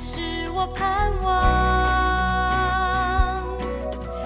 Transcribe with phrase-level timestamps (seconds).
[0.00, 1.34] 是我盼望。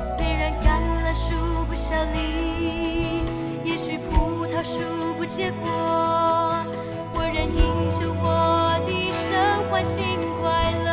[0.05, 3.23] 虽然橄榄树不效力，
[3.65, 5.71] 也许葡萄树不结果，
[7.15, 9.33] 我仍因着我的神
[9.71, 10.05] 欢欣
[10.43, 10.91] 快乐。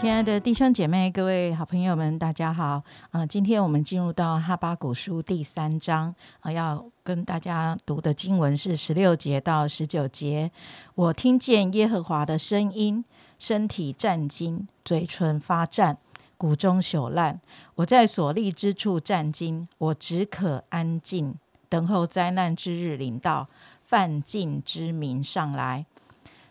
[0.00, 2.82] 亲爱的弟兄姐妹、各位好朋友们，大家好！
[3.12, 10.50] 啊、今天我们进入到哈巴谷书第三章啊、要跟大家读的经文是十六节到十九节。
[10.96, 13.04] 我听见耶和华的声音，
[13.42, 15.98] 身体战惊，嘴唇发战，
[16.38, 17.40] 骨中朽烂。
[17.74, 21.34] 我在所立之处战惊，我只可安静，
[21.68, 23.48] 等候灾难之日临到，
[23.84, 25.84] 犯禁之民上来。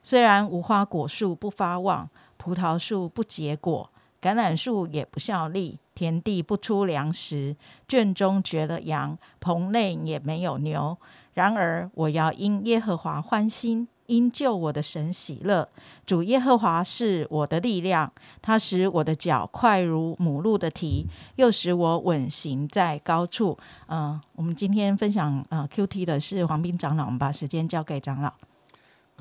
[0.04, 3.90] 虽然无花果树不发旺，葡萄树不结果，
[4.22, 7.56] 橄榄树也不效力，田地不出粮食，
[7.88, 10.98] 圈中绝了羊，棚内也没有牛。
[11.36, 15.66] 然而我要因耶和华欢心，因救我的神喜乐。
[16.06, 23.58] 主耶和华是我的力量，他使我的脚快如母鹿的蹄，又使我稳行在高处。
[23.88, 28.34] 嗯、我们今天分享呃 Q T 的是黄斌长老，我们把时间交给长老。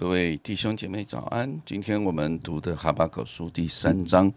[0.01, 1.61] 各位弟兄姐妹早安！
[1.67, 4.33] 今天我们读的哈巴狗书第三章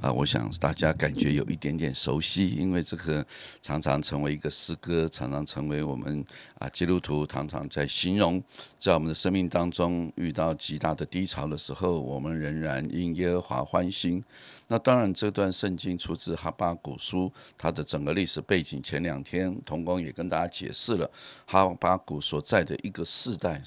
[0.00, 3.26] 啊，我想大家感觉有一点点熟悉，因为这个
[3.60, 6.24] 常常成为一个诗歌，常常成为我们
[6.60, 8.40] 啊基督徒常常在形容，
[8.78, 14.22] 在我们的生命当中遇到极大的低潮的时候，我们仍然因耶和华欢心。
[14.68, 18.80] 那当然，这段圣经出自哈巴谷书，它的整个历史背景。
[18.80, 21.10] 前两天童工也跟大家解释了
[21.44, 23.60] 哈巴谷所在的一个世代。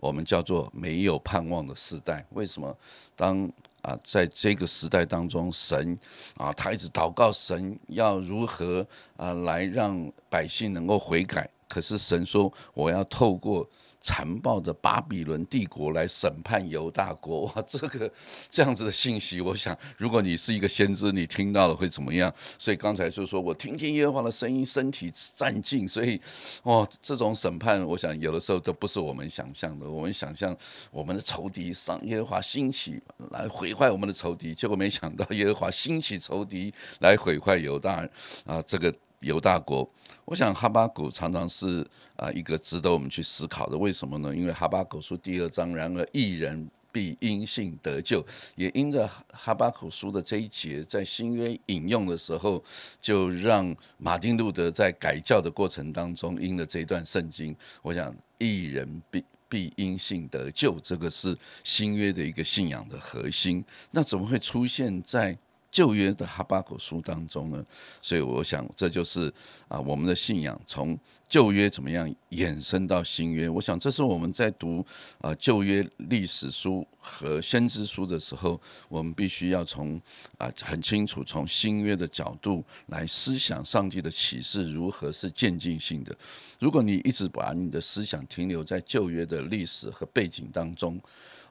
[0.00, 2.26] 我们叫做没有盼望的时代。
[2.30, 2.76] 为什么？
[3.14, 3.48] 当
[3.82, 5.98] 啊，在这个时代当中，神
[6.36, 11.48] 啊，他一直祷告神要如何啊来让百姓能够悔改。
[11.68, 13.68] 可是神说，我要透过
[14.00, 17.44] 残暴的巴比伦帝国来审判犹大国。
[17.54, 18.10] 哇，这个
[18.48, 22.32] 这样子的信息，我想，如果你是一个先知，你听到了会怎么样？
[22.58, 25.88] 所以刚才就说我听见耶和华的声音，身体战尽。
[25.88, 26.20] 所以，
[26.62, 29.88] 哦，这种审判，我想有的时候都不是我们想象的。
[29.88, 30.56] 我们想象
[30.90, 38.08] 我们的仇敌上耶和华兴起来毁坏我们的仇敌，结果没想到耶和华兴起仇敌来毁坏犹大
[38.44, 39.88] 啊，这个犹大国。
[40.24, 41.86] 我想哈巴谷常常是
[42.16, 44.34] 啊一个值得我们去思考的，为什么呢？
[44.34, 48.24] 因为哈巴谷书第二章，然而一人必因信得救，
[48.56, 52.62] 也因着哈巴谷书的这一节，在新约引用的时候，
[53.00, 59.24] 就让马丁路德在改教的过程当中，因了这一段圣经，我想一人必。
[59.50, 63.64] 必因信得救，这个是新约的一个信仰的核心。
[63.90, 65.36] 那怎么会出现在
[65.70, 67.64] 旧约的哈巴谷书当中呢？
[68.02, 69.32] 所以我想，这就是
[69.68, 70.98] 啊我们的信仰从
[71.28, 73.48] 旧约怎么样衍生到新约。
[73.48, 74.84] 我想，这是我们在读
[75.20, 80.00] 啊旧约历史书和先知书的时候，我们必须要从
[80.38, 86.12] 啊很清楚从新约的角度来思想上帝的启示如何是渐进性的。
[86.58, 91.00] 如果你一直把你的思想停留在旧约的历史和背景当中，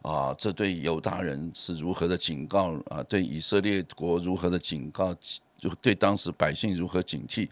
[0.02, 3.04] 啊，这对犹大人是如何的警告啊？
[3.04, 5.16] 对以色列国如何的警告？
[5.58, 7.50] 就对当时百姓如何警惕？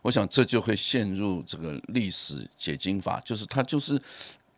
[0.00, 4.00] 我想这就会陷入这个历史解经法，就是它就是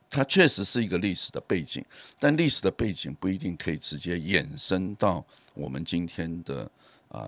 [0.08, 1.84] 它确实是一个历史的背景，
[2.20, 6.70] 但历史的背景不一定可以直接衍生到我们今天的
[7.08, 7.26] 啊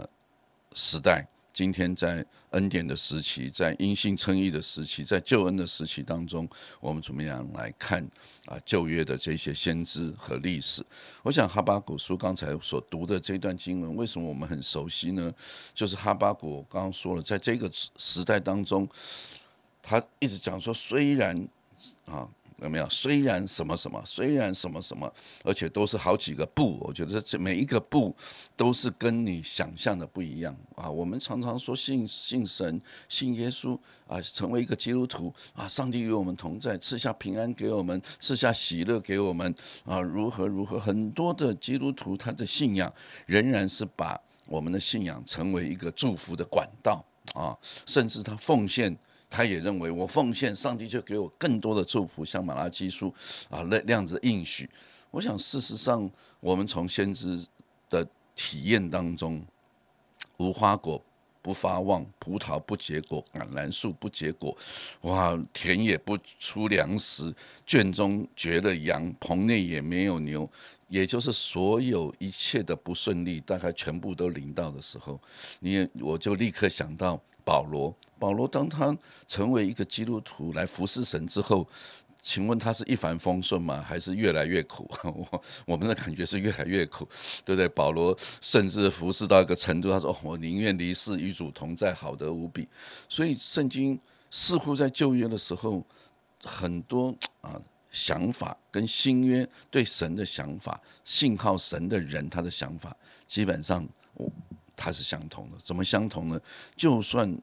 [0.74, 1.26] 时代。
[1.54, 6.47] 今天在恩典的时期，在因信称义的时期，在救恩的时期当中，
[6.81, 8.04] 我们怎么样来看
[8.47, 10.84] 啊旧约的这些先知和历史？
[11.22, 15.32] 我想哈巴谷书刚才所读的这段经文，为什么我们很熟悉呢？
[15.72, 18.88] 就是哈巴谷刚刚说了，在这个时代当中，
[19.81, 21.48] 他一直讲说，虽然
[22.04, 22.28] 啊。
[22.62, 22.88] 有没有？
[22.88, 28.15] 虽然什么什么，虽然什么什么，而且都是好几个不，我觉得这每一个不
[28.56, 30.88] 都是跟你想象的不一样啊。
[30.88, 39.53] 我们常常说信信神、信耶稣啊，成为一个基督徒啊，上帝与我们同在，赐下平安给我们，赐下喜乐给我们
[39.84, 40.78] 啊，如何如何？
[40.78, 42.92] 很多的基督徒他的信仰
[43.27, 47.04] 仍然是把我们的信仰成为一个祝福的管道
[47.34, 48.97] 啊，甚至他奉献。
[49.28, 53.12] 他也认为我奉献，上帝就给我更多的祝福，像马拉基书
[53.50, 54.68] 啊那那样子应许。
[55.10, 56.10] 我想事实上，
[56.41, 57.47] 我们从先知
[57.88, 59.44] 的体验当中，
[60.38, 61.00] 无花果
[61.41, 64.56] 不发旺，葡萄不结果，橄榄树不结果，
[65.03, 67.32] 哇，田野不出粮食，
[67.66, 70.50] 圈中绝了羊，棚内也没有牛，
[70.88, 75.20] 也就是所有一切的不顺利，大概全部都临到的时候，
[75.60, 77.94] 你我就立刻想到保罗。
[78.18, 78.96] 保罗当他
[79.26, 81.68] 成为一个基督徒来服侍神之后，
[82.22, 83.84] 请问他是一帆风顺吗？
[83.86, 84.91] 还是越来越苦？
[85.04, 87.06] 我我们的感觉是越来越苦，
[87.44, 87.68] 对不对？
[87.68, 92.66] 保罗甚至服侍到一个程度，他说：“我宁愿离世，与主同在，好得无比。”
[93.10, 94.00] 所以圣经
[94.30, 95.84] 似乎在旧约的时候，
[96.42, 97.60] 很多啊
[97.91, 102.96] 想法跟新约对神的想法，信靠神的人他的想法，
[103.26, 104.32] 基本上我
[104.76, 105.56] 它是相同的。
[105.62, 106.41] 怎么相同呢？
[106.76, 107.36] 就算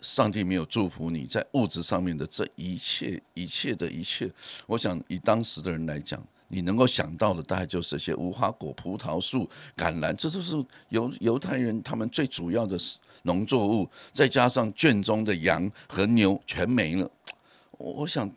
[0.00, 4.30] 上帝没有祝福你在物质上面的这一切、一切的一切，
[4.66, 10.56] 我想以当时的人来讲，你能够想到的大概就是这些无花果、葡萄树、橄榄，这都是
[10.90, 12.76] 犹犹太人他们最主要的
[13.22, 13.88] 农作物。
[14.12, 17.10] 再加上圈中的羊和牛全没了。
[17.72, 18.30] 我想，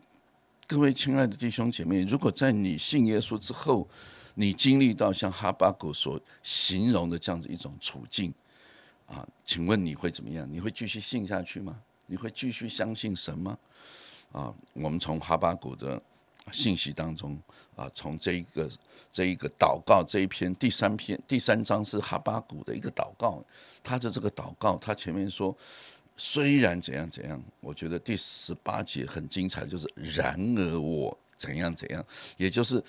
[0.68, 3.88] 各位亲爱的弟兄姐妹，如果在你信耶稣之后，
[4.36, 8.34] 你经历到像哈巴谷所形容的这样子一种处境。
[9.06, 10.50] 啊，请问你会怎么样？
[10.50, 11.78] 你会继续信下去吗？
[12.06, 13.58] 你会继续相信神吗？
[14.32, 16.02] 啊，我们从哈巴谷的
[16.54, 17.38] 信息当中
[17.76, 18.70] 啊，从这一个
[19.12, 23.44] 这一个祷告这一篇第三篇第三章是哈巴谷的一个祷告，
[23.84, 25.54] 他的这个祷告，他前面说
[26.16, 32.06] 虽然怎样怎样，我觉得第十八节很精彩，就是然而我怎样怎样，
[32.38, 32.82] 也就是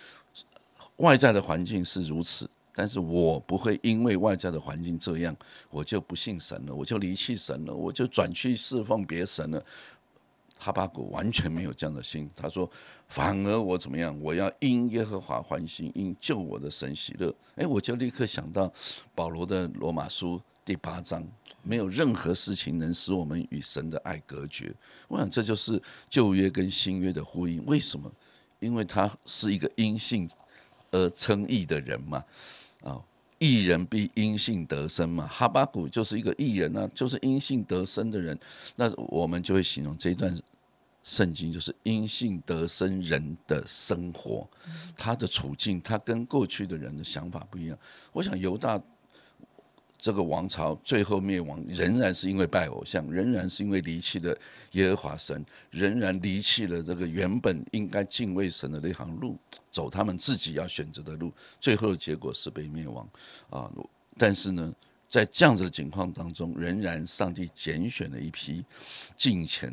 [1.02, 2.48] 外在的环境是如此。
[2.74, 5.36] 但是我不会因为外在的环境这样，
[5.68, 9.62] 我就不信神了，我就离弃神了，我就转去侍奉别神了。
[10.58, 12.70] 哈巴谷完全没有这样的心，他说
[13.08, 14.18] ：“反而我怎么样？
[14.22, 18.72] 我要因耶和华欢心，因救我的神喜乐。”哎，我就立刻想到
[19.14, 21.22] 保罗的罗马书第八章
[21.62, 24.72] ：“没有任何事情能使我们与神的爱隔绝。”
[25.08, 27.62] 我想这就是旧约跟新约的呼应。
[27.66, 28.10] 为什么？
[28.60, 30.30] 因为他是一个因信
[30.92, 32.24] 而称义的人嘛。
[32.82, 33.02] 啊，
[33.38, 35.26] 义人必因信得生嘛。
[35.26, 38.38] 哈巴谷就是一个义人啊，就是因信得生的人。
[38.76, 40.32] 那我们就会形容这一段
[41.02, 44.48] 圣经，就是因信得生人的生活，
[44.96, 47.76] 他的处境，他跟过去的人的想法不一样。
[48.12, 48.80] 我想犹大。
[50.02, 54.36] 这个王朝最后灭亡，仍然是因为拜偶像，仍然是因为离弃了
[54.72, 59.38] 耶和华神，仍然离弃了这个原本应该敬畏神的那条路，
[59.70, 63.08] 走他们自己要选择的路，最后的结果是被灭亡
[63.48, 63.70] 啊！
[64.18, 64.74] 但是呢，
[65.08, 68.64] 在这样子的情况当中，仍然上帝拣选了一批
[69.16, 69.72] 敬虔、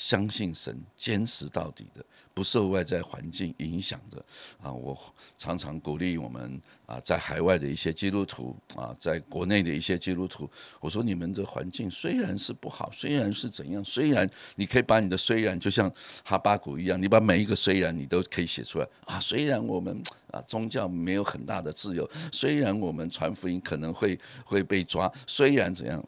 [0.00, 2.02] 相信神、坚持到底的。
[2.32, 4.24] 不受外在环境影响的
[4.62, 4.96] 啊，我
[5.36, 10.48] 常常鼓励我们啊，在海外的一些基督徒啊，在国内的一些基督徒，
[10.78, 15.92] 我说你们的环境虽然是不好，虽然是怎样，虽然你可以把你的虽然就像
[16.24, 19.20] 哈巴谷一样，你把每一个虽然你都可以写出来啊。
[19.20, 20.00] 虽然我们
[20.30, 26.02] 啊宗教没有很大的自由，虽然我们传福音可能会会被抓，虽然怎样，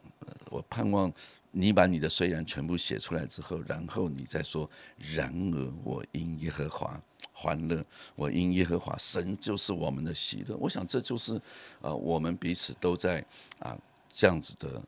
[0.49, 1.13] 我盼望。
[1.55, 4.67] 你把你的虽然全部写出来之后，然后你再说，
[5.13, 6.99] 然而我因耶和华
[7.31, 7.85] 欢乐，
[8.15, 10.57] 我因耶和华神就是我们的喜乐。
[10.57, 11.39] 我想这就是
[11.79, 13.23] 啊，我们彼此都在
[13.59, 13.77] 啊
[14.11, 14.81] 这样子的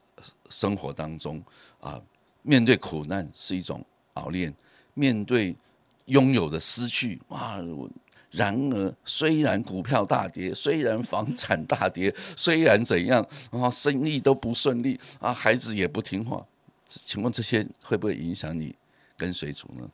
[0.50, 1.40] 生活当中
[1.80, 2.02] 啊，
[2.42, 3.86] 面对苦难是一种
[4.16, 4.52] 熬炼，
[4.96, 5.56] 面对
[6.06, 7.60] 拥有的失去哇，
[8.32, 16.44] 然而虽然股票大跌，虽然房产大跌，虽然怎样啊，生意都不顺利啊，孩子也不听话。
[16.88, 18.76] 请问这些会不会影响你
[19.18, 19.90] 跟随主呢？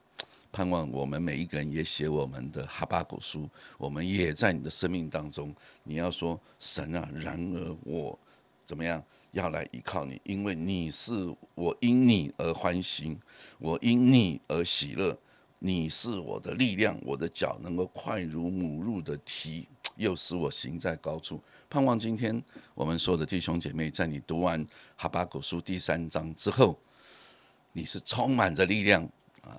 [0.51, 8.19] 盼望我们每一个人也写我们的哈巴狗书，我们也在你的生命当中，你要说神啊，然而我
[8.65, 10.19] 怎么样要来依靠你？
[10.25, 13.17] 因为你是我因你而欢心，
[13.59, 15.17] 我因你而喜乐，
[15.59, 21.41] 你是我的力量，我的脚能够快如母鹿的蹄， 又使我行在高处。
[21.71, 22.43] 盼望今天
[22.75, 24.61] 我们所有的弟兄姐妹，在你读完
[24.97, 26.77] 哈巴谷书第三章之后。
[27.71, 29.01] 你是充满着力量
[29.43, 29.55] 啊！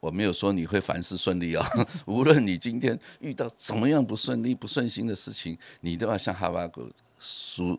[0.00, 1.68] 我没有说你会凡事顺利啊。
[2.08, 7.78] 无论你今天遇到怎么样不顺利、不顺心的事情，你都要像哈巴谷书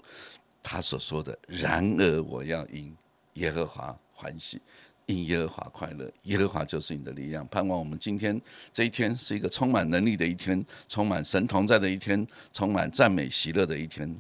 [0.62, 2.96] 他所说的：“然而我要因
[3.34, 4.62] 耶和华欢喜，
[5.08, 6.10] 因耶和华快乐。
[6.24, 8.40] 耶和华就是你的力量。”盼望我们今天
[8.72, 14.16] 这一天是一个充满能力的一天，充满神同在的一天，充满赞美喜乐的一天。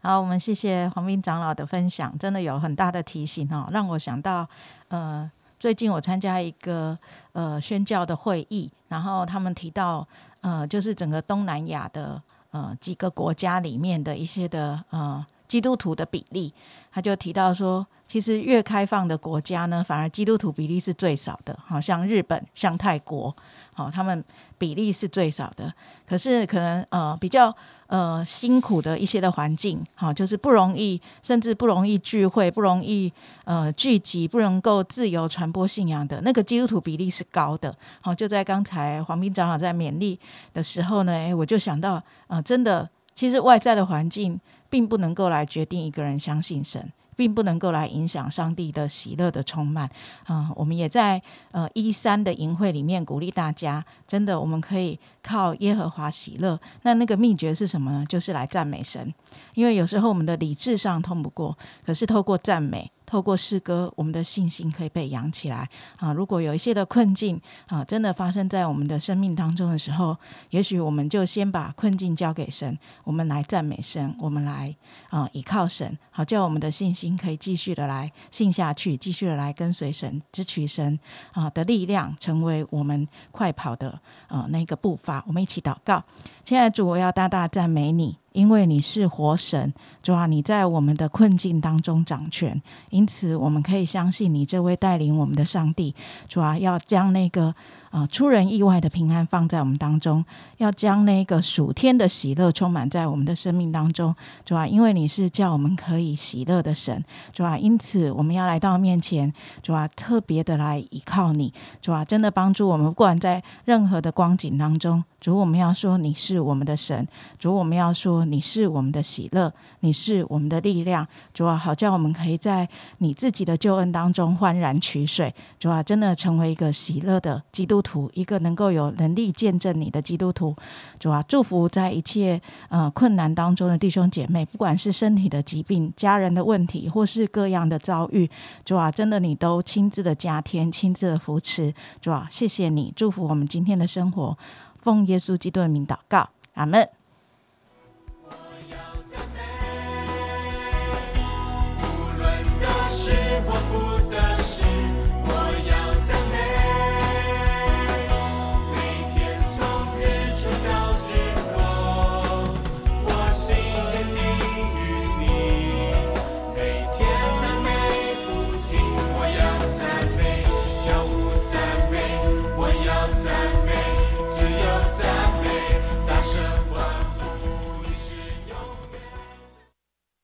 [0.00, 4.48] 好，我们谢谢黄斌长老的分享，真的有很大的提醒哦，让我想到，
[4.86, 6.96] 呃，最近我参加一个
[7.32, 10.06] 呃宣教的会议，然后他们提到，
[10.42, 12.22] 呃，就是整个东南亚的
[12.52, 16.52] 呃几个国家里面的一些的呃基督徒的比例，
[16.92, 23.34] 他就提到说，其实越开放的国家呢，反而基督徒比例是最少的，好像日本、像泰国，
[23.72, 24.24] 好，他们
[24.58, 25.72] 比例是最少的，
[26.06, 27.54] 可是可能呃比较。
[27.88, 33.12] 呃辛苦的一些的环境，好，就是不容易，甚至不容易聚会，不容易
[33.44, 37.72] 呃聚集，不能够自由传播信仰的那个基督徒比例是高的。
[38.00, 40.18] 好，就在刚才黄斌长老在勉励
[40.52, 46.92] 的时候呢，诶，我就想到，呃，真的，其实外在的环境并不能够来决定一个人相信神。
[47.16, 49.88] 并不能够来影响上帝的喜乐的充满
[50.26, 50.50] 啊！
[50.54, 51.20] 我们也在
[51.50, 56.60] 呃一三的营会里面鼓励大家，真的我们可以靠耶和华喜乐。
[56.82, 58.04] 那那个秘诀是什么呢？
[58.06, 59.14] 就是来赞美神。
[59.54, 61.56] 因为有时候我们的理智上通不过，
[61.86, 62.92] 可是透过赞美。
[63.06, 66.12] 透过诗歌，我们的信心可以被养起来啊！
[66.12, 70.16] 如果有一些的困境啊，真的发生在我们的生命当中的时候，
[70.50, 74.74] 也许我们就先把困境交给神，我们来赞美神，我们来
[75.08, 80.98] 啊依靠神，好叫我们的信心可以继续的来信下去，继续的来跟随神，支取神
[81.32, 85.22] 啊的力量，成为我们快跑的啊那个步伐。
[85.28, 86.02] 我们一起祷告，
[86.44, 88.18] 亲爱的主，我要大大赞美你。
[88.36, 95.94] 因为你是活神，主啊，你在我们的困境当中掌权，因此我们可以相信你这位带领我们的上帝，
[96.28, 97.54] 主啊，要将那个。
[97.90, 100.24] 啊，出人意外的平安放在我们当中，
[100.58, 104.14] 要将那个属天的喜乐充满在我们的生命当中，
[104.44, 107.02] 主啊，因为你是叫我们可以喜乐的神，
[107.32, 117.06] 主啊，因此我们要来到面前，主啊，特别的来依靠你，主啊，真的帮助我们，不管在任何的光景当中，主，我们要说你是我们的神，
[117.38, 119.50] 主，我们要说你是我们的喜乐，
[119.80, 127.76] 你是我们的力量，主啊，好叫我们可以在你自己的救恩当中欢然取水，主啊，真的成为一个喜乐的基督。
[127.86, 130.52] 图一个能够有能力见证你的基督徒，
[130.98, 138.28] 主啊，祝福在一切呃困难当中的弟兄姐妹，不管是身体的疾病、家人的问题，或是各样的遭遇，
[138.64, 144.36] 主啊，真的你都亲自的加添、亲自的扶持，主啊，谢谢你，祝福我们今天的生活，
[144.82, 146.95] 奉耶稣基督的名祷告，阿门。